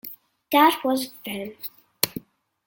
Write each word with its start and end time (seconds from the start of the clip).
That 0.51 0.81
Was 0.83 1.13
Then... 1.23 1.55